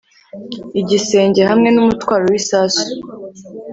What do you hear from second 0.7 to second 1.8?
Igisenge hamwe